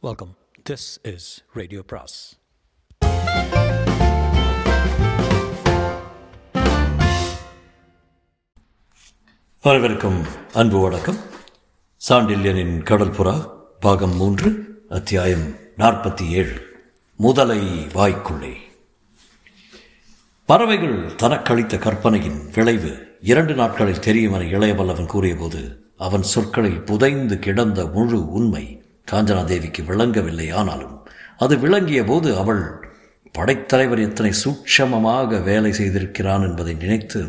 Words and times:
Welcome 0.00 0.36
this 0.70 1.14
is 1.14 1.44
radio 1.52 1.82
பிராஸ் 1.82 2.38
வரவிருக்கும் 9.62 10.24
அன்பு 10.52 10.80
வணக்கம். 10.80 11.16
சாண்டில்யனின் 12.08 12.82
கடல்புறா 12.84 13.48
பாகம் 13.80 14.16
மூன்று 14.16 14.64
அத்தியாயம் 14.88 15.54
நாற்பத்தி 15.78 16.28
ஏழு. 16.28 16.66
முதலை 17.16 17.86
வாய்க்குள்ளே. 17.86 18.54
பறவைகள் 20.46 21.06
தனக்களித்த 21.06 21.78
கற்பனையின் 21.78 22.50
விளைவு 22.54 23.16
இரண்டு 23.20 23.54
நாட்களில் 23.54 24.00
தெரியும் 24.00 24.32
என 24.32 24.58
இளையவல்லவன் 24.58 25.06
கூறியபோது 25.06 25.92
அவன் 25.96 26.22
சொற்களில் 26.22 26.82
புதைந்து 26.82 27.38
கிடந்த 27.38 27.86
முழு 27.86 28.30
உண்மை 28.30 28.77
காஞ்சனாதேவிக்கு 29.10 29.82
விளங்கவில்லை 29.90 30.48
ஆனாலும் 30.60 30.94
அது 31.44 31.54
விளங்கிய 31.58 32.00
போது 32.04 32.28
அவள் 32.38 32.62
படைத்தலைவர் 33.34 34.06
எத்தனை 34.06 34.30
சூட்சமமாக 34.42 35.40
வேலை 35.42 35.70
செய்திருக்கிறான் 35.72 36.44
என்பதை 36.48 36.74
நினைத்து 36.74 37.20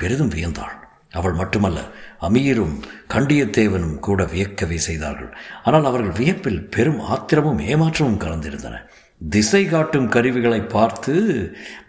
பெரிதும் 0.00 0.32
வியந்தாள். 0.34 0.76
அவள் 1.10 1.34
மட்டுமல்ல 1.40 1.80
அமீரும் 2.26 2.74
கண்டியத்தேவனும் 3.14 3.98
கூட 3.98 4.22
வியக்கவே 4.32 4.78
செய்தார்கள். 4.86 5.30
ஆனால் 5.64 5.84
அவர்கள் 5.84 6.16
வியப்பில் 6.20 6.60
பெரும் 6.74 7.00
ஆத்திரமும் 7.00 7.60
ஏமாற்றமும் 7.72 8.22
கலந்திருந்தன. 8.24 8.74
திசை 9.20 9.62
காட்டும் 9.66 10.08
கருவிகளை 10.08 10.60
பார்த்து 10.66 11.14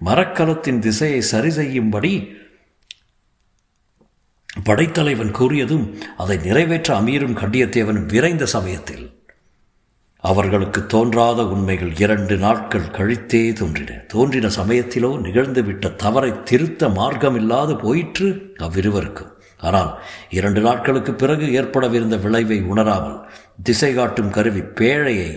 மரக்கலத்தின் 0.08 0.80
திசையை 0.80 1.22
சரி 1.32 1.52
செய்யும்படி 1.60 2.14
படைத்தலைவன் 4.66 5.34
கூறியதும் 5.40 5.86
அதை 6.24 6.38
நிறைவேற்ற 6.48 6.90
அமீரும் 7.00 7.40
கண்டியத்தேவனும் 7.42 8.10
விரைந்த 8.14 8.46
சமயத்தில் 8.56 9.06
அவர்களுக்கு 10.24 10.86
தோன்றாத 10.86 11.40
உண்மைகள் 11.46 11.94
இரண்டு 11.98 12.36
நாட்கள் 12.38 12.92
கழித்தே 12.98 13.42
தோன்றின. 13.54 13.92
தோன்றின 14.14 14.48
சமயத்திலோ 14.48 15.10
நிகழ்ந்துவிட்ட 15.26 15.96
தவறை 15.96 16.32
திருத்த 16.44 16.88
மார்க்கமில்லாது 16.88 17.74
போயிற்று 17.78 18.28
அவ்விருவருக்கும். 18.58 19.32
ஆனால் 19.58 19.92
இரண்டு 20.30 20.62
நாட்களுக்கு 20.62 21.14
பிறகு 21.14 21.46
ஏற்படவிருந்த 21.60 22.16
விளைவை 22.20 22.62
உணராமல் 22.62 23.20
திசை 23.64 23.94
காட்டும் 23.94 24.30
கருவி 24.30 24.62
பேழையை 24.62 25.32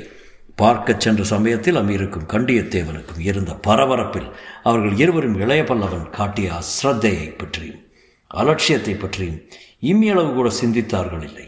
பார்க்கச் 0.57 1.01
சென்ற 1.01 1.23
சமயத்தில் 1.25 1.77
அமீருக்கும் 1.77 2.31
கண்டியத்தேவனுக்கும் 2.33 3.19
இருந்த 3.19 3.53
பரபரப்பில் 3.67 4.31
அவர்கள் 4.63 4.95
இருவரும் 4.97 5.37
இளைய 5.41 5.63
பல்லவன் 5.63 6.07
காட்டிய 6.11 6.51
அஸ்ரத்தையை 6.61 7.29
பற்றியும் 7.37 7.83
அலட்சியத்தை 8.31 8.95
பற்றியும் 8.99 9.43
இம்மியளவு 9.81 10.31
கூட 10.35 10.51
சிந்தித்தார்கள் 10.63 11.23
இல்லை. 11.23 11.47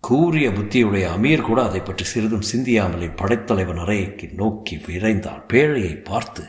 கூறிய 0.00 0.46
புத்தியுடைய 0.50 1.04
அமீர் 1.16 1.46
கூட 1.48 1.62
அதை 1.62 1.80
பற்றி 1.80 2.04
சிறிதும் 2.04 2.48
சிந்தியாமலே 2.52 3.08
படைத்தலைவன் 3.16 3.80
அறையைக்கு 3.84 4.26
நோக்கி 4.34 4.76
விரைந்தான் 4.86 5.42
பேழையை 5.52 5.94
பார்த்து 6.04 6.42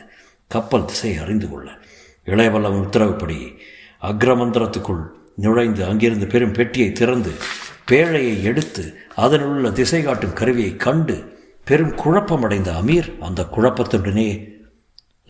கப்பல் 0.50 0.84
திசையை 0.84 1.18
அறிந்து 1.18 1.48
கொள்ள. 1.50 1.68
இளையவல்லவன் 2.26 2.84
உத்தரவுப்படி 2.86 3.38
அக்ரமந்திரத்துக்குள் 4.02 5.02
நுழைந்து 5.36 5.84
அங்கிருந்து 5.84 6.26
பெரும் 6.26 6.52
பெட்டியை 6.52 6.92
திறந்து 6.92 7.32
பேழையை 7.90 8.34
எடுத்து 8.42 8.82
அதனுள்ள 9.16 9.72
திசை 9.72 10.02
காட்டும் 10.02 10.32
கருவியை 10.32 10.76
கண்டு 10.76 11.16
பெரும் 11.64 11.94
குழப்பமடைந்த 11.94 12.70
அமீர் 12.80 13.08
அந்த 13.20 13.46
குழப்பத்துடனே 13.56 14.30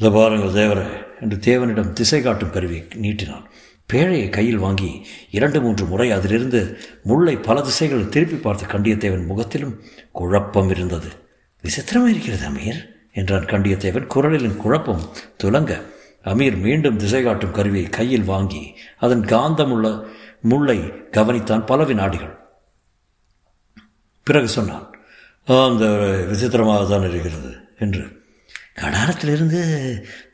பாருங்கள் 0.01 0.57
தேவரே 0.61 0.86
என்று 1.20 1.36
தேவனிடம் 1.48 1.92
திசை 1.92 2.20
காட்டும் 2.23 2.51
கருவியை 2.51 2.84
நீட்டினான். 2.97 3.45
பேழையை 3.89 4.29
கையில் 4.29 4.57
வாங்கி 4.57 5.07
இரண்டு 5.31 5.61
மூன்று 5.61 5.87
முறை 5.87 6.11
அதிலிருந்து 6.11 6.79
முல்லை 7.03 7.37
பல 7.37 7.61
திசைகள் 7.61 8.09
திருப்பி 8.09 8.37
பார்த்த 8.37 8.67
கண்டியத்தேவன் 8.67 9.27
முகத்திலும் 9.27 9.83
குழப்பம் 10.13 10.71
இருந்தது. 10.71 11.09
விசித்திரமாக 11.63 12.11
இருக்கிறது 12.11 12.47
அமீர் 12.47 12.81
என்றான் 13.13 13.45
கண்டியத்தேவன். 13.45 14.07
குரலின் 14.07 14.57
குழப்பம் 14.57 15.11
துலங்க 15.37 15.83
அமீர் 16.25 16.57
மீண்டும் 16.57 16.97
திசை 16.97 17.23
காட்டும் 17.23 17.51
கருவியை 17.51 17.89
கையில் 17.89 18.25
வாங்கி 18.25 18.75
அதன் 18.98 19.21
காந்தமுள்ள 19.21 20.07
முல்லை 20.41 20.79
கவனித்தான் 21.17 21.67
பல 21.67 21.85
வினாடிகள் 21.85 22.41
பிறகு 24.23 24.48
சொன்னான் 24.48 24.91
அந்த 25.45 25.87
விசித்திரமாக 26.29 26.85
தான் 26.89 27.11
இருக்கிறது 27.11 27.51
என்று. 27.79 28.03
கடாரத்திலிருந்து 28.75 29.61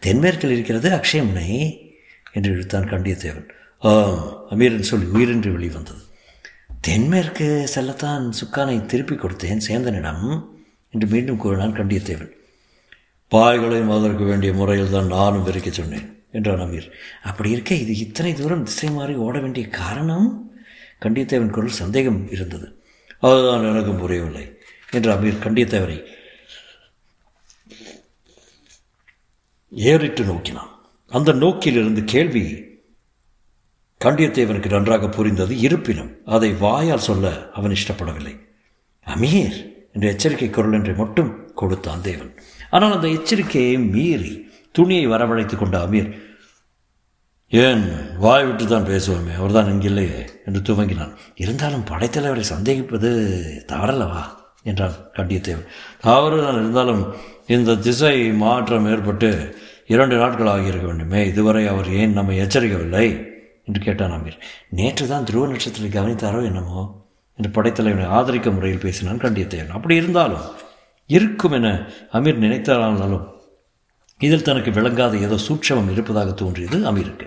தென்மேற்கில் 0.00 0.50
இருக்கிறது 0.50 0.90
அக்ஷயமுனை. 0.90 1.87
என்று 2.36 2.50
இழுத்தான் 2.56 2.90
கண்டியத்தேவன். 2.92 3.48
ஆம் 3.82 4.20
அமீரன் 4.52 4.90
சொல்லி 4.90 5.06
உயிரின்றி 5.16 5.50
வெளிவந்தது. 5.56 6.02
தென்மேற்கு 6.86 7.46
செல்லத்தான் 7.74 8.24
சுக்கானை 8.38 8.76
திருப்பி 8.86 9.14
கொடுத்தேன் 9.14 9.64
சேந்தனிடம் 9.68 10.24
என்று 10.94 11.06
மீண்டும் 11.14 11.40
கூறினான் 11.44 11.78
கண்டியத்தேவன். 11.78 12.32
பாய்களையும் 13.32 13.94
அதற்கு 13.96 14.24
வேண்டிய 14.24 14.52
முறையில் 14.58 14.94
தான் 14.94 15.12
நானும் 15.16 15.46
விரிக்க 15.48 15.70
சொன்னேன் 15.70 16.06
என்றான் 16.36 16.62
அமீர். 16.64 16.88
அப்படி 17.28 17.50
இருக்க 17.50 17.72
இது 17.74 17.92
இத்தனை 18.04 18.32
தூரம் 18.40 18.66
திசை 18.68 18.90
மாறி 18.90 19.14
ஓட 19.26 19.36
வேண்டிய 19.44 19.66
காரணம்? 19.80 20.28
கண்டியத்தேவன் 21.04 21.54
குரல் 21.56 21.80
சந்தேகம் 21.82 22.20
இருந்தது. 22.36 22.68
அதுதான் 23.28 23.68
எனக்கும் 23.72 24.00
புரியவில்லை 24.04 24.46
என்று 24.96 25.10
அமீர் 25.16 25.44
கண்டியத்தேவரை 25.44 25.98
ஏறிட்டு 29.72 30.24
நோக்கினான். 30.24 30.72
அந்த 31.10 31.32
நோக்கிலிருந்து 31.32 32.04
கேள்வி 32.04 32.44
கண்டியத்தேவனுக்கு 34.04 34.70
நன்றாக 34.70 35.08
புரிந்தது 35.08 35.58
இருப்பினும் 35.58 36.10
அதை 36.24 36.52
வாயால் 36.52 37.06
சொல்ல 37.08 37.50
அவன் 37.50 37.72
இஷ்டப்படவில்லை. 37.72 38.34
அமீர் 39.06 39.56
என்ற 39.92 40.08
எச்சரிக்கை 40.08 40.50
குரல் 40.50 40.72
என்று 40.72 40.94
மட்டும் 40.94 41.54
கொடுத்தான் 41.54 42.02
தேவன். 42.02 42.32
ஆனால் 42.70 42.94
அந்த 42.94 43.08
எச்சரிக்கையை 43.08 43.90
மீறி 43.90 44.50
துணியை 44.72 45.06
வரவழைத்துக் 45.08 45.58
கொண்ட 45.58 45.86
அமீர் 45.86 46.10
ஏன் 47.48 47.84
வாய் 48.18 48.46
விட்டு 48.46 48.66
தான் 48.66 48.86
பேசுவோமே 48.86 49.34
அவர்தான் 49.36 49.66
இங்கில்லையே 49.66 50.28
என்று 50.44 50.60
துவங்கினான். 50.60 51.14
இருந்தாலும் 51.36 51.84
படைத்தலைவரை 51.84 52.44
சந்தேகிப்பது 52.54 53.10
தவறல்லவா? 53.72 54.22
என்றான் 54.62 54.96
கண்டியத்தேவன். 55.12 55.66
தவறு 56.00 56.42
தான் 56.42 56.56
இருந்தாலும் 56.56 57.14
இந்த 57.46 57.74
திசை 57.74 58.32
மாற்றம் 58.32 58.86
ஏற்பட்டு 58.86 59.30
இரண்டு 59.88 60.16
நாட்கள் 60.16 60.46
ஆகியிருக்க 60.46 60.86
வேண்டுமே. 60.86 61.26
இதுவரை 61.26 61.66
அவர் 61.66 61.92
ஏன் 61.92 62.12
நம்மை 62.12 62.40
எச்சரிக்கவில்லை? 62.40 63.26
என்று 63.64 63.80
கேட்டான் 63.80 64.10
அமீர். 64.10 64.38
நேற்று 64.68 65.08
தான் 65.08 65.24
துருவ 65.24 65.46
நட்சத்திரத்தை 65.46 66.00
கவனித்தாரோ 66.00 66.44
என்னமோ? 66.44 67.06
என்று 67.36 67.62
படைத்தலைவனை 67.62 68.04
ஆதரிக்க 68.04 68.50
முறையில் 68.50 68.80
பேசினான் 68.80 69.18
கண்டியத்தேவன் 69.18 69.68
அப்படி 69.68 69.94
இருந்தாலும் 69.94 70.40
இருக்கும் 71.06 71.52
என 71.52 71.86
அமீர் 72.12 72.36
நினைத்தாலும் 72.36 73.36
இதில் 74.18 74.42
தனக்கு 74.42 74.70
விளங்காத 74.70 75.16
ஏதோ 75.16 75.34
சூட்சமம் 75.48 75.90
இருப்பதாக 75.90 76.30
தோன்றியது 76.30 76.78
அமீருக்கு. 76.78 77.26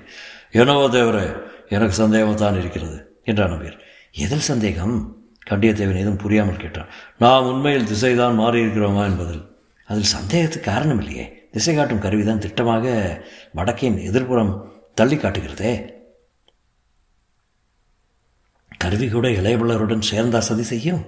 ஏனோ 0.52 0.88
தேவரே 0.88 1.36
எனக்கு 1.70 2.08
சந்தேகம்தான் 2.08 2.60
இருக்கிறது 2.60 3.22
என்றான் 3.24 3.52
அமீர். 3.52 3.78
எதில் 4.12 4.40
சந்தேகம்? 4.40 5.20
கண்டியத்தேவன் 5.50 5.96
எதுவும் 5.96 6.18
புரியாமல் 6.18 6.58
கேட்டான். 6.58 6.88
நாம் 7.18 7.48
உண்மையில் 7.48 7.86
திசைதான் 7.86 8.40
மாறியிருக்கிறோமா 8.40 9.04
என்பதில். 9.04 9.60
அதில் 9.86 10.14
சந்தேகத்துக்கு 10.18 10.72
காரணம் 10.72 11.00
இல்லையே. 11.00 11.41
திசை 11.52 11.76
காட்டும் 11.76 12.02
கருவிதான் 12.02 12.44
திட்டமாக 12.46 12.86
வடக்கின் 13.56 13.98
எதிர்ப்புறம் 14.10 14.52
தள்ளி 14.94 15.16
காட்டுகிறதே. 15.16 15.74
கருவி 18.78 19.08
கூட 19.08 19.28
இளையபிள்ளருடன் 19.28 20.08
சேர்ந்தா 20.12 20.38
சதி 20.38 20.64
செய்யும்? 20.64 21.02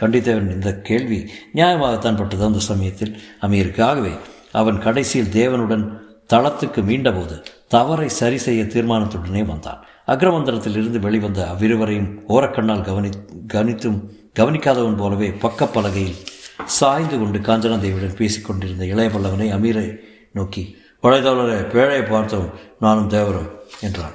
கண்டித்தவன் 0.00 0.52
இந்த 0.52 0.80
கேள்வி 0.80 1.30
நியாயமாகத்தான் 1.54 2.16
பட்டது 2.16 2.44
அந்த 2.44 2.58
சமயத்தில். 2.58 3.14
அமீருக்காகவே 3.42 4.12
அவன் 4.52 4.78
கடைசியில் 4.78 5.32
தேவனுடன் 5.32 5.84
தளத்துக்கு 6.32 6.80
மீண்டபோது 6.90 7.36
தவறை 7.68 8.08
சரி 8.08 8.38
செய்ய 8.38 8.62
தீர்மானத்துடனே 8.64 9.44
வந்தான். 9.44 9.86
அக்ரமந்திரத்திலிருந்து 10.06 10.98
வெளிவந்த 10.98 11.40
அவ்விருவரையும் 11.52 12.10
ஓரக்கண்ணால் 12.28 12.84
கவனி 12.84 13.10
கவனித்தும் 13.54 13.98
கவனிக்காதவன் 14.40 14.96
போலவே 14.96 15.28
பக்கப்பலகையில் 15.30 16.18
சாய்ந்து 16.66 17.18
கொண்டு 17.18 17.38
காஞ்சனாதேவியுடன் 17.38 18.16
பேசிக் 18.16 18.16
பேசிக்கொண்டிருந்த 18.18 18.86
இளைய 18.86 19.10
பல்லவனை 19.10 19.52
அமீரை 19.52 19.98
நோக்கி 20.32 20.76
படைத்தவளரே 21.02 21.58
பேழையை 21.72 22.10
பார்த்தோம் 22.10 22.50
நானும் 22.80 23.10
தேவரும் 23.10 23.50
என்றான். 23.80 24.12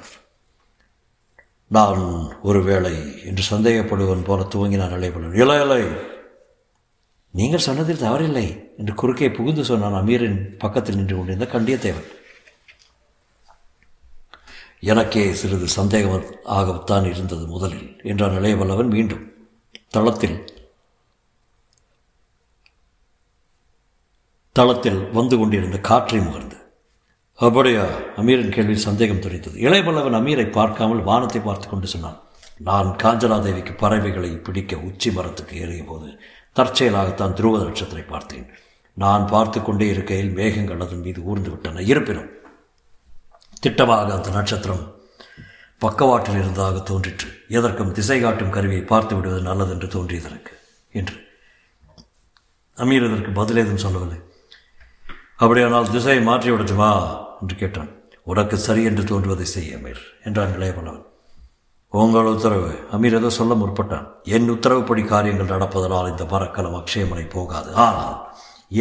நான் 1.68 2.32
ஒருவேளை 2.42 3.24
என்று 3.24 3.42
சந்தேகப்படுவன் 3.50 4.24
போல 4.24 4.42
துவங்கினான் 4.42 4.94
இளையபல்லவன் 4.96 5.38
இலை 5.38 5.60
இலை 5.60 5.84
நீங்கள் 7.30 7.58
சொன்னதில் 7.58 8.02
தவறில்லை 8.02 8.76
என்று 8.78 8.94
குறுக்கே 8.94 9.30
புகுந்து 9.30 9.64
சொன்னான் 9.64 10.04
அமீரின் 10.04 10.56
பக்கத்தில் 10.58 10.96
நின்று 10.96 11.16
கொண்டிருந்த 11.16 11.48
கண்டியத்தேவன். 11.52 12.08
எனக்கே 14.80 15.32
சிறிது 15.32 15.68
சந்தேகம் 15.68 16.24
ஆகத்தான் 16.44 17.10
இருந்தது 17.10 17.46
முதலில் 17.46 18.00
என்றான் 18.02 18.38
இளையவல்லவன் 18.38 18.90
மீண்டும். 18.90 19.32
தளத்தில் 19.90 20.52
தளத்தில் 24.56 25.00
வந்து 25.16 25.36
கொண்டிருந்த 25.38 25.78
காற்றை 25.88 26.18
முகர்ந்து 26.24 26.58
அப்படியா 27.38 27.84
அமீரின் 28.20 28.52
கேள்வியில் 28.56 28.86
சந்தேகம் 28.88 29.22
துணித்தது 29.24 29.56
இளையபல்லவன் 29.64 30.18
அமீரை 30.18 30.44
பார்க்காமல் 30.58 31.00
வானத்தை 31.08 31.40
பார்த்து 31.40 31.66
கொண்டு 31.68 31.88
சொன்னான் 31.94 32.20
நான் 32.68 32.90
காஞ்சனாதேவிக்கு 33.02 33.72
பறவைகளை 33.80 34.30
பிடிக்க 34.46 34.76
உச்சி 34.88 35.10
மரத்துக்கு 35.10 35.54
ஏறிய 35.62 35.84
போது 35.84 36.08
தற்செயலாகத்தான் 36.58 37.34
துருவ 37.38 37.62
நட்சத்திரை 37.62 38.04
பார்த்தேன். 38.12 38.46
நான் 38.96 39.24
பார்த்து 39.32 39.58
கொண்டே 39.62 39.86
இருக்கையில் 39.94 40.30
மேகங்கள் 40.38 40.82
அதன் 40.84 41.02
மீது 41.06 41.20
ஊர்ந்து 41.30 41.50
விட்டன. 41.52 41.82
இருப்பினும் 41.92 42.30
திட்டமாக 43.64 44.12
அந்த 44.18 44.30
நட்சத்திரம் 44.36 44.84
பக்கவாட்டில் 45.80 46.38
இருந்ததாக 46.42 46.82
தோன்றிற்று. 46.90 47.28
எதற்கும் 47.58 47.94
திசை 47.98 48.18
காட்டும் 48.20 48.54
கருவியை 48.56 48.84
பார்த்து 48.92 49.16
விடுவது 49.16 49.42
நல்லது 49.48 49.74
என்று 49.76 49.88
தோன்றியது 49.96 50.28
எனக்கு 50.30 50.54
என்று. 51.00 51.16
அமீர் 52.76 53.08
இதற்கு 53.08 53.32
பதில் 53.40 53.60
ஏதும் 53.62 53.84
சொல்லவில்லை. 53.86 54.20
அப்படியானால் 55.40 55.90
திசையை 55.94 56.20
மாற்றி 56.22 56.50
விடட்டுமா? 56.50 56.90
என்று 57.42 57.54
கேட்டான். 57.56 57.90
உனக்கு 58.22 58.56
சரி 58.56 58.82
என்று 58.84 59.02
தோன்றுவதை 59.04 59.46
செய்ய 59.54 59.78
அமீர் 59.78 60.02
என்றான் 60.24 60.54
இளையவனவன். 60.56 61.02
உங்கள் 61.92 62.30
உத்தரவு. 62.34 62.70
அமீர் 62.94 63.16
ஏதோ 63.18 63.30
சொல்ல 63.30 63.54
முற்பட்டான். 63.54 64.06
என் 64.36 64.48
உத்தரவுப்படி 64.48 65.02
காரியங்கள் 65.04 65.52
நடப்பதனால் 65.54 66.10
இந்த 66.12 66.24
மரக்கலம் 66.24 66.78
அக்ஷயமனை 66.80 67.26
போகாது. 67.36 67.70
ஆனால் 67.86 68.16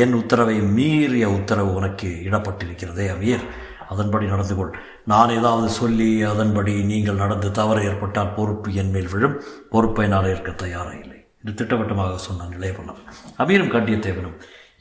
என் 0.04 0.14
உத்தரவை 0.14 0.58
மீறிய 0.78 1.26
உத்தரவு 1.30 1.74
உனக்கு 1.74 2.10
இடப்பட்டிருக்கிறதே 2.30 3.08
அமீர். 3.16 3.46
அதன்படி 3.90 4.26
நடந்து 4.26 4.56
கொள். 4.56 4.74
நான் 5.12 5.30
ஏதாவது 5.30 5.70
சொல்லி 5.82 6.24
அதன்படி 6.24 6.74
நீங்கள் 6.92 7.22
நடந்து 7.24 7.52
தவறு 7.52 7.82
ஏற்பட்டால் 7.84 8.36
பொறுப்பு 8.38 8.74
என் 8.74 8.90
மேல் 8.90 9.14
விழும். 9.14 9.38
பொறுப்பை 9.70 10.08
நான் 10.08 10.30
ஏற்க 10.34 10.52
தயாராக 10.52 11.00
இல்லை 11.04 11.20
என்று 11.40 11.54
திட்டவட்டமாக 11.54 12.18
சொன்னான் 12.18 12.56
இளையவனவன். 12.60 13.08
அமீரும் 13.38 13.74
கண்டியத்தேவனும் 13.76 14.38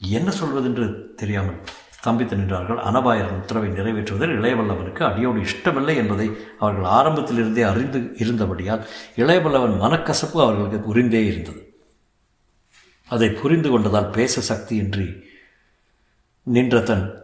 என்ன 0.09 0.31
சொல்வதென்று 0.31 1.13
தெரியாமல் 1.15 1.61
ஸ்தம்பித்து 1.97 2.35
நின்றார்கள். 2.39 2.79
அனபாயரின் 2.89 3.39
உத்தரவை 3.41 3.69
நிறைவேற்றுவதில் 3.69 4.35
இளையவல்லவனுக்கு 4.37 5.03
அடியோடு 5.03 5.41
இஷ்டமில்லை 5.41 5.95
என்பதை 5.95 6.31
அவர்கள் 6.59 6.83
ஆரம்பத்திலிருந்தே 6.83 7.61
அறிந்து 7.61 7.99
இருந்தபடியால் 8.17 8.85
இளையவல்லவன் 9.15 9.79
மனக்கசப்பு 9.81 10.39
அவர்களுக்கு 10.41 10.79
புரிந்தே 10.79 11.25
இருந்தது. 11.25 11.61
அதை 13.09 13.29
புரிந்து 13.29 13.69
கொண்டதால் 13.69 14.11
பேச 14.11 14.55
சக்தியின்றி 14.55 15.07
நின்ற 16.43 16.81
தன் 16.81 17.21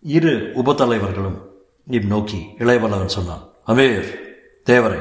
இரு 0.00 0.52
உபத்தலைவர்களும் 0.64 1.38
இந்நோக்கி 1.90 2.40
இளையவல்லவன் 2.58 3.14
சொன்னான் 3.16 3.44
அமீர் 3.66 4.08
தேவரே 4.66 5.00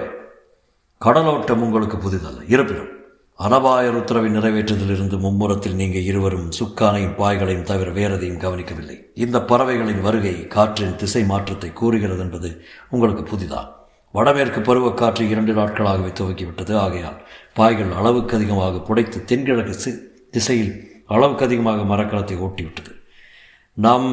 கடலோட்டம் 1.02 1.64
உங்களுக்கு 1.66 1.98
புதிதல்ல 1.98 2.44
இருப்பினும் 2.48 2.92
அனபாயர் 3.40 3.98
உத்தரவை 4.00 4.30
நிறைவேற்றதிலிருந்து 4.32 5.18
மும்முரத்தில் 5.24 5.76
நீங்கள் 5.80 6.06
இருவரும் 6.10 6.46
சுக்கானையும் 6.60 7.18
பாய்களையும் 7.18 7.66
தவிர 7.70 7.90
வேறதையும் 7.98 8.40
கவனிக்கவில்லை. 8.44 8.96
இந்த 9.14 9.38
பறவைகளின் 9.50 10.02
வருகை 10.02 10.48
காற்றின் 10.48 10.96
திசை 10.96 11.24
மாற்றத்தை 11.24 11.70
கூறுகிறது 11.74 12.20
என்பது 12.20 12.50
உங்களுக்கு 12.90 13.24
புதிதான் 13.32 13.70
வடமேற்கு 14.14 14.60
பருவக்காற்று 14.60 15.24
இரண்டு 15.34 15.54
நாட்களாகவே 15.54 16.12
துவக்கிவிட்டது. 16.20 16.74
ஆகையால் 16.86 17.20
பாய்கள் 17.54 17.92
அளவுக்கு 17.92 18.36
அதிகமாக 18.36 18.84
புடைத்து 18.88 19.20
தென்கிழக்கு 19.24 19.96
திசையில் 20.32 20.74
அளவுக்கு 21.08 21.46
அதிகமாக 21.46 21.96
மரக்கலத்தை 21.96 22.38
ஓட்டிவிட்டது. 22.48 22.92
நாம் 23.74 24.10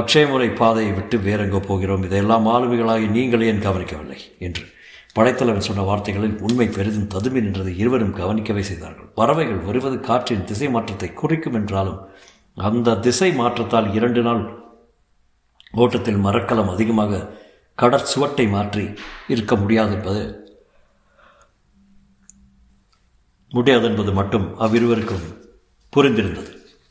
அக்ஷயமுறை 0.00 0.54
பாதையை 0.56 0.92
விட்டு 0.92 1.16
வேறெங்கோ 1.18 1.60
போகிறோம். 1.66 2.02
இதையெல்லாம் 2.02 2.46
ஆளுமைகளாகி 2.46 3.08
நீங்கள் 3.18 3.46
ஏன் 3.50 3.64
கவனிக்கவில்லை? 3.66 4.20
என்று 4.38 4.64
படைத்தலைவன் 5.16 5.66
சொன்ன 5.66 5.82
வார்த்தைகளில் 5.88 6.36
உண்மை 6.46 6.66
பெரிதும் 6.76 7.10
ததுமி 7.14 7.40
நின்றதை 7.44 7.72
இருவரும் 7.82 8.14
கவனிக்கவே 8.20 8.62
செய்தார்கள். 8.68 9.08
பறவைகள் 9.18 9.64
வருவது 9.66 9.96
காற்றின் 10.08 10.46
திசை 10.50 10.68
மாற்றத்தை 10.74 11.08
குறிக்கும் 11.20 11.56
என்றாலும் 11.60 11.98
அந்த 12.56 12.96
திசை 13.06 13.28
மாற்றத்தால் 13.40 13.88
இரண்டு 13.98 14.22
நாள் 14.26 14.42
ஓட்டத்தில் 15.82 16.22
மரக்கலம் 16.26 16.72
அதிகமாக 16.74 17.20
கடற்சுவட்டை 17.78 18.46
மாற்றி 18.54 18.84
இருக்க 19.34 19.52
முடியாது 19.56 19.92
என்பது 19.98 20.22
முடியாது 23.52 23.86
என்பது 23.90 24.10
மட்டும் 24.18 24.46
அவ்விருவருக்கும் 24.64 25.24
புரிந்திருந்தது. 25.92 26.50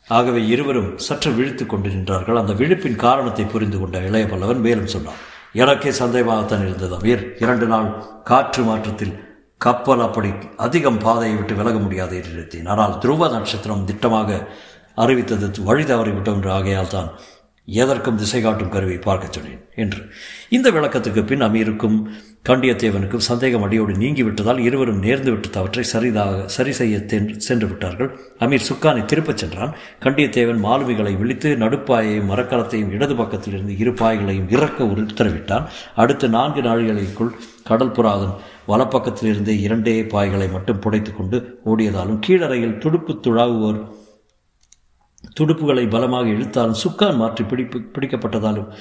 ஆகவே 0.10 0.42
இருவரும் 0.54 0.90
சற்று 1.08 1.30
விழித்து 1.38 1.64
கொண்டு 1.66 1.90
நின்றார்கள். 1.90 2.40
அந்த 2.42 2.54
விழிப்பின் 2.62 3.04
காரணத்தை 3.06 3.46
புரிந்து 3.54 3.78
கொண்ட 3.80 3.98
இளைய 4.08 4.26
பல்லவன் 4.26 4.66
மேலும் 4.68 4.92
சொன்னான் 4.96 5.22
எனக்கே 5.56 5.90
சந்தேகமாகத்தான் 5.90 6.66
இருந்தது 6.66 6.96
அமீர். 6.96 7.36
இரண்டு 7.40 7.66
நாள் 7.66 8.04
காற்று 8.24 8.64
மாற்றத்தில் 8.64 9.30
கப்பல் 9.58 10.00
அப்படி 10.00 10.34
அதிகம் 10.58 10.98
பாதையை 10.98 11.38
விட்டு 11.38 11.56
விலக 11.56 11.78
முடியாது 11.78 12.16
என்று 12.16 12.66
ஆனால் 12.66 12.98
துருவ 12.98 13.28
நட்சத்திரம் 13.28 13.88
திட்டமாக 13.88 14.48
அறிவித்தது 14.96 15.64
வழி 15.64 15.84
தவறிவிட்டோம் 15.84 16.34
என்று 16.34 16.52
ஆகையால் 16.52 16.88
தான் 16.88 17.10
எதற்கும் 17.80 18.20
திசை 18.22 18.42
காட்டும் 18.42 18.70
கருவை 18.70 18.98
பார்க்கச் 18.98 19.34
சொன்னேன் 19.34 19.60
என்று. 19.76 20.02
இந்த 20.50 20.72
விளக்கத்துக்கு 20.72 21.22
பின் 21.26 21.42
அமீருக்கும் 21.42 21.98
கண்டியத்தேவனுக்கும் 22.50 23.28
சந்தேகம் 23.30 23.64
அடியோடு 23.64 23.94
நீங்கிவிட்டதால் 23.94 24.58
இருவரும் 24.58 25.04
நேர்ந்து 25.04 25.30
விட்டு 25.30 25.50
தவற்றை 25.50 25.84
சரிதாக 25.84 26.48
சரி 26.48 26.72
செய்ய 26.72 26.96
சென்று 27.38 27.68
விட்டார்கள். 27.68 28.10
அமீர் 28.40 28.68
சுக்கானை 28.70 29.06
திருப்பச் 29.06 29.38
சென்றான். 29.38 29.76
கண்டியத்தேவன் 30.00 30.64
மாலுமிகளை 30.68 31.18
விழித்து 31.18 31.56
நடுப்பாயையும் 31.56 32.30
மரக்கலத்தையும் 32.32 32.92
இடது 32.92 33.16
பக்கத்தில் 33.16 33.54
இருந்து 33.54 33.78
இரு 33.78 33.92
பாய்களையும் 33.92 34.50
இறக்க 34.50 34.84
உத்தரவிட்டான். 34.84 35.68
அடுத்த 35.96 36.28
நான்கு 36.28 36.62
நாள்களுக்குள் 36.62 37.34
கடல் 37.64 37.96
புறாதன் 37.98 38.36
வலப்பக்கத்தில் 38.68 39.60
இரண்டே 39.60 40.02
பாய்களை 40.02 40.52
மட்டும் 40.52 40.80
புடைத்து 40.80 41.12
கொண்டு 41.16 41.38
ஓடியதாலும் 41.66 42.22
கீழறையில் 42.28 42.78
துடுப்பு 42.78 43.20
துழாவுவோர் 43.24 43.82
துடுப்புகளை 45.40 45.90
பலமாக 45.90 46.28
இழுத்தாலும் 46.28 46.82
சுக்கான் 46.84 47.16
மாற்றி 47.16 47.44
பிடிப்பு 47.44 47.80
பிடிக்கப்பட்டதாலும் 47.80 48.74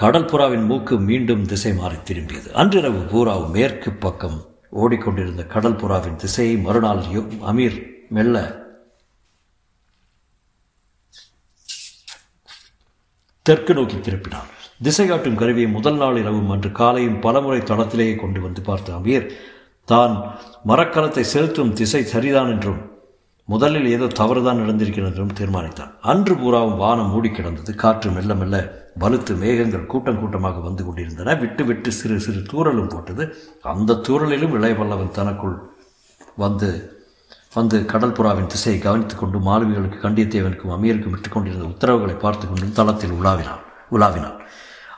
கடற்புறாவின் 0.00 0.66
மூக்கு 0.66 0.98
மீண்டும் 0.98 1.44
திசை 1.44 1.74
மாறி 1.74 1.96
திரும்பியது. 1.96 2.50
அன்றிரவு 2.52 2.98
பூராவும் 2.98 3.50
மேற்கு 3.50 3.92
பக்கம் 3.92 4.44
ஓடிக்கொண்டிருந்த 4.70 5.42
கடல்புறாவின் 5.42 6.16
திசையை 6.16 6.56
மறுநாள் 6.56 7.02
அமீர் 7.40 8.06
மெல்ல 8.08 8.62
தெற்கு 13.42 13.74
நோக்கி 13.74 13.96
திருப்பினார் 13.96 14.50
திசை 14.82 15.06
காட்டும் 15.06 15.34
கருவியை 15.34 15.70
முதல் 15.70 15.96
நாள் 15.96 16.16
இரவும் 16.16 16.50
அன்று 16.50 16.72
காலையும் 16.72 17.20
பலமுறை 17.20 17.60
தளத்திலேயே 17.60 18.16
கொண்டு 18.16 18.40
வந்து 18.40 18.62
பார்த்த 18.62 18.92
அமீர் 18.92 19.30
தான் 19.84 20.34
மரக்கலத்தை 20.66 21.20
செலுத்தும் 21.20 21.72
திசை 21.72 22.04
சரிதான் 22.04 22.48
என்றும் 22.48 22.93
முதலில் 23.46 23.86
ஏதோ 23.86 24.06
தவறுதான் 24.06 24.58
நடந்திருக்கிறது 24.58 25.26
தீர்மானித்தான் 25.40 25.90
அன்று 26.00 26.36
பூராவும் 26.36 26.76
வானம் 26.76 27.10
மூடி 27.10 27.30
கிடந்தது. 27.30 27.74
காற்று 27.74 28.10
மெல்ல 28.10 28.34
மெல்ல 28.34 28.72
வலுத்து 29.00 29.36
மேகங்கள் 29.38 29.86
கூட்டம் 29.86 30.20
கூட்டமாக 30.20 30.60
வந்து 30.60 30.84
கொண்டிருந்தன. 30.84 31.34
விட்டு 31.34 31.64
விட்டு 31.64 31.92
சிறு 31.92 32.20
சிறு 32.20 32.42
தூரலும் 32.52 32.88
போட்டது. 32.88 33.34
அந்த 33.62 33.92
தூரலிலும் 33.92 34.54
இளையவல்லவன் 34.58 35.10
தனக்குள் 35.10 35.56
வந்து 36.36 36.92
வந்து 37.54 37.84
கடல் 37.84 38.12
புறாவின் 38.12 38.46
திசையை 38.46 38.82
கவனித்துக் 38.82 39.18
கொண்டு 39.18 39.38
மாலுமிகளுக்கு 39.38 40.08
கண்டியத்தேவனுக்கும் 40.08 40.74
அமீருக்கும் 40.76 41.10
விட்டுக் 41.10 41.32
கொண்டிருந்த 41.32 41.64
உத்தரவுகளை 41.64 42.14
பார்த்து 42.14 42.46
கொண்டும் 42.46 42.72
தளத்தில் 42.72 43.10
உலாவினான் 43.10 43.62
உலாவினான். 43.90 44.38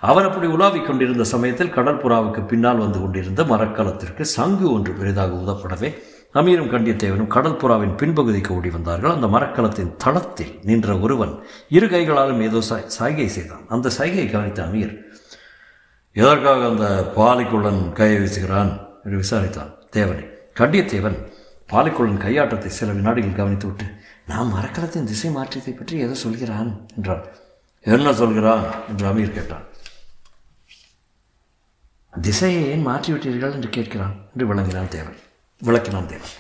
அவன் 0.01 0.25
அப்படி 0.25 0.47
உலாவிக் 0.47 0.87
கொண்டிருந்த 0.87 1.25
சமயத்தில் 1.25 1.75
கடற்புறாவுக்கு 1.75 2.47
பின்னால் 2.47 2.77
வந்து 2.77 3.01
கொண்டிருந்த 3.01 3.43
மரக்கலத்திற்கு 3.45 4.21
சங்கு 4.21 4.73
ஒன்று 4.73 4.93
பெரிதாக 4.93 5.35
ஊதப்படவே 5.35 5.91
அமீரும் 6.41 6.71
கண்டியத்தேவனும் 6.73 7.33
கடல் 7.35 7.59
புறாவின் 7.61 7.95
பின்பகுதிக்கு 8.01 8.51
ஓடி 8.57 8.71
வந்தார்கள். 8.77 9.15
அந்த 9.17 9.27
மரக்கலத்தின் 9.35 9.93
தளத்தில் 10.05 10.55
நின்ற 10.69 10.97
ஒருவன் 11.05 11.35
இரு 11.77 11.87
கைகளாலும் 11.93 12.43
ஏதோ 12.47 12.61
சாய்கை 12.97 13.29
செய்தான். 13.37 13.65
அந்த 13.75 13.93
சைகையை 13.99 14.27
கவனித்த 14.31 14.61
அமீர் 14.69 14.95
எதற்காக 16.17 16.61
அந்த 16.73 16.87
பாலிக்குள்ளன் 17.17 17.81
கையை 17.99 18.19
வீசுகிறான்? 18.23 18.73
என்று 19.05 19.19
விசாரித்தான். 19.23 19.73
தேவனை 19.97 20.25
கண்டியத்தேவன் 20.61 21.19
பாலிக்குள்ளன் 21.73 22.23
கையாட்டத்தை 22.25 22.71
சில 22.79 22.93
வினாடிகள் 22.99 23.39
கவனித்துவிட்டு 23.41 23.87
நாம் 24.31 24.53
மரக்கலத்தின் 24.55 25.09
திசை 25.11 25.31
மாற்றத்தை 25.37 25.73
பற்றி 25.73 25.97
ஏதோ 26.05 26.15
சொல்கிறான் 26.23 26.71
என்றான். 26.97 27.25
என்ன 27.85 28.13
சொல்கிறான்? 28.21 28.65
என்று 28.91 29.07
அமீர் 29.11 29.37
கேட்டான். 29.37 29.67
திசையை 32.13 32.63
ஏன் 32.73 32.87
மாற்றிவிட்டீர்கள்? 32.89 33.55
என்று 33.57 33.71
கேட்கிறான் 33.77 34.17
என்று 34.33 34.47
விளங்கினான் 34.51 34.95
தேவன். 34.97 35.19
விளக்கினான் 35.65 36.07
தேவன். 36.07 36.35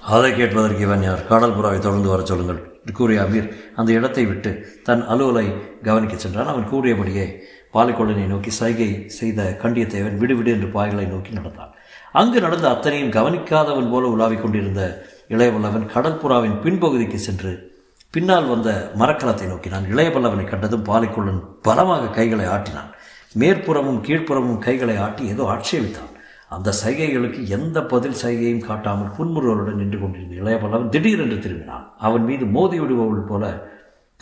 அதை 0.00 0.34
கேட்பதற்கு 0.34 0.82
இவன் 0.82 1.02
யார்? 1.02 1.26
காடல் 1.30 1.54
புறாவை 1.56 1.78
தொடர்ந்து 1.78 2.08
வர 2.08 2.24
சொல்லுங்கள். 2.24 2.60
என்று 2.78 2.92
கூறிய 2.92 3.20
அமீர் 3.22 3.48
அந்த 3.76 3.92
இடத்தை 3.92 4.26
விட்டு 4.26 4.80
தன் 4.82 5.02
அலுவலை 5.08 5.44
கவனிக்கச் 5.82 6.16
சென்றான். 6.16 6.46
அவன் 6.46 6.68
கூறியபடியே 6.68 7.42
பாலிக்கொள்ளனை 7.74 8.26
நோக்கி 8.26 8.50
சைகை 8.50 9.08
செய்த 9.08 9.58
கண்டியத்தேவன் 9.62 10.18
விடுவிடு 10.18 10.46
என்று 10.46 10.68
பாய்களை 10.68 11.06
நோக்கி 11.08 11.32
நடந்தான். 11.32 11.72
அங்கு 12.12 12.40
நடந்த 12.40 12.68
அத்தனையும் 12.68 13.10
கவனிக்காதவன் 13.10 13.90
போல 13.90 14.08
உலாவிக் 14.08 14.42
கொண்டிருந்த 14.42 15.06
இளையவல்லவன் 15.28 15.86
கடல் 15.86 16.20
புறாவின் 16.22 16.60
பின்பகுதிக்கு 16.64 17.14
சென்று 17.14 17.82
பின்னால் 18.10 18.46
வந்த 18.46 18.90
மரக்கலத்தை 18.98 19.46
நோக்கினான். 19.46 19.84
இளையவல்லவனை 19.94 20.44
கண்டதும் 20.44 20.84
பாலிக்கொள்ளன் 20.84 21.42
பலமாக 21.62 22.06
கைகளை 22.06 22.46
ஆட்டினான். 22.46 22.92
மேற்புறமும் 23.32 24.04
கீழ்ப்புறமும் 24.04 24.58
கைகளை 24.58 24.96
ஆட்டி 24.96 25.26
ஏதோ 25.26 25.42
ஆட்சேபித்தான். 25.42 26.12
அந்த 26.48 26.72
சைகைகளுக்கு 26.84 27.40
எந்த 27.56 27.78
பதில் 27.92 28.20
சைகையும் 28.22 28.66
காட்டாமல் 28.66 29.14
புன்முறுவலுடன் 29.18 29.80
நின்று 29.80 29.98
கொண்டிருந்த 30.00 30.36
இளையபல்லவன் 30.42 30.88
திடீரென்று 30.88 31.36
திரும்பினான். 31.36 31.84
அவன் 31.98 32.24
மீது 32.24 32.44
மோதி 32.56 32.80
விடுபவள் 32.80 33.28
போல 33.30 33.44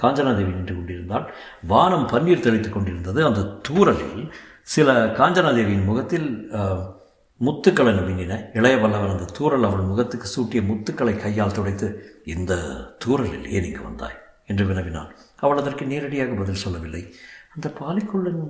காஞ்சனாதேவி 0.02 0.52
நின்று 0.56 0.74
கொண்டிருந்தாள். 0.74 1.26
வானம் 1.72 2.08
பன்னீர் 2.12 2.44
தெளித்துக் 2.46 2.72
கொண்டிருந்தது. 2.72 3.20
அந்த 3.24 3.42
தூரலில் 3.68 4.24
சில 4.62 5.06
காஞ்சனாதேவியின் 5.18 5.88
முகத்தில் 5.90 6.28
முத்துக்களை 7.40 7.92
மின்னின 7.96 8.34
இளைய 8.58 8.76
வல்லவன் 8.82 9.14
அந்த 9.14 9.32
தூரல் 9.38 9.66
அவள் 9.68 9.88
முகத்துக்கு 9.90 10.28
சூட்டிய 10.34 10.60
முத்துக்களை 10.68 11.14
கையால் 11.16 11.56
துடைத்து 11.56 11.88
இந்த 12.34 12.52
தூரலில் 13.04 13.48
ஏன் 13.56 13.66
இங்கு 13.70 13.82
வந்தாய்? 13.82 14.18
என்று 14.50 14.64
வினவினான். 14.66 15.10
அவள் 15.44 15.60
அதற்கு 15.62 15.84
நேரடியாக 15.86 16.34
பதில் 16.34 16.62
சொல்லவில்லை. 16.64 17.02
அந்த 17.54 17.66
பாலிக்குள்ளன் 17.80 18.42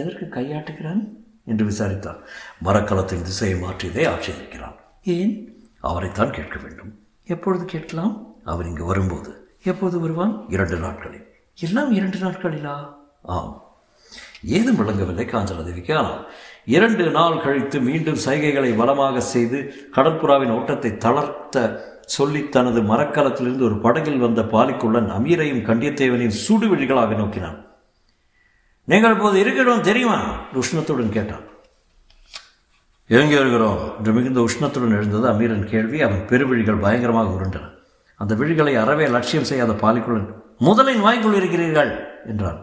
எதற்கு 0.00 0.26
கையாட்டுகிறான்? 0.36 1.02
என்று 1.50 1.64
விசாரித்தார். 1.64 2.20
மரக்கலத்தின் 2.64 3.22
திசையை 3.22 3.56
மாற்றியதை 3.60 4.02
ஆட்சேபிக்கிறான் 4.08 4.76
ஏன்? 5.04 5.32
அவரைத்தான் 5.80 6.32
கேட்க 6.32 6.56
வேண்டும். 6.62 6.92
எப்பொழுது 7.24 7.64
கேட்கலாம்? 7.64 8.14
அவன் 8.44 8.66
இங்கு 8.66 8.84
வரும்போது. 8.84 9.30
எப்போது 9.64 10.00
வருவான்? 10.00 10.34
இரண்டு 10.48 10.76
நாட்களில். 10.76 11.26
எல்லாம் 11.60 11.92
இரண்டு 11.92 12.18
நாட்களிலா? 12.18 12.76
ஆம். 13.22 13.62
ஏதும் 14.44 14.76
விளங்கவில்லை 14.76 15.24
காஞ்சனதேவிக்கு 15.26 15.94
ஆனால் 15.96 16.28
இரண்டு 16.64 17.10
நாள் 17.10 17.42
கழித்து 17.42 17.80
மீண்டும் 17.80 18.22
சைகைகளை 18.24 18.76
பலமாக 18.76 19.20
செய்து 19.20 19.58
கடற்புறாவின் 19.96 20.50
ஓட்டத்தை 20.50 20.96
தளர்த்த 20.96 21.56
சொல்லி 22.06 22.48
தனது 22.48 22.82
மரக்கலத்திலிருந்து 22.82 23.62
ஒரு 23.62 23.78
படகில் 23.78 24.18
வந்த 24.18 24.42
பாலிக்குள்ளன் 24.42 25.10
அமீரையும் 25.10 25.66
கண்டியத்தேவனையும் 25.70 26.38
சுடுவிழிகளாக 26.48 27.16
நோக்கினான். 27.16 27.58
நீங்கள் 28.90 29.14
இப்போது 29.14 29.40
இருக்கிறோம் 29.40 29.86
தெரியுமா? 29.88 30.18
உஷ்ணத்துடன் 30.60 31.16
கேட்டான். 31.16 31.44
எங்கே 33.06 33.36
இருக்கிறோம்? 33.40 33.80
என்று 33.98 34.12
மிகுந்த 34.12 34.40
உஷ்ணத்துடன் 34.48 34.96
எழுந்தது 34.98 35.26
அமீரன் 35.32 35.68
கேள்வி. 35.72 35.98
அவன் 36.06 36.24
பெருவிழிகள் 36.30 36.82
பயங்கரமாக 36.84 37.30
உருண்டன. 37.36 37.68
அந்த 38.20 38.34
விழிகளை 38.34 38.72
அறவே 38.82 39.06
லட்சியம் 39.16 39.48
செய்யாத 39.50 39.72
பாலிக்குள்ளன் 39.72 40.28
முதலின் 40.58 41.00
வாய்க்குள் 41.00 41.34
இருக்கிறீர்கள் 41.34 41.92
என்றான். 42.26 42.58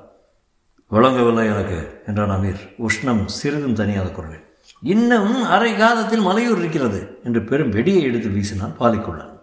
விளங்கவில்லை 0.92 1.46
எனக்கு 1.54 1.80
என்றான் 2.08 2.34
அமீர். 2.38 2.62
உஷ்ணம் 2.88 3.24
சிறிதும் 3.26 3.80
தனியாத 3.82 4.10
குரலில் 4.12 4.46
இன்னும் 4.94 5.44
அரை 5.56 5.72
காதத்தில் 5.76 6.26
மலையூர் 6.30 6.62
இருக்கிறது 6.64 7.00
என்று 7.24 7.42
பெரும் 7.52 7.74
வெடியை 7.78 8.02
எடுத்து 8.10 8.30
வீசினான் 8.30 8.78
பாலிக்குள்ளன் 8.80 9.34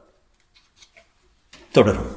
தொடரும். 1.73 2.13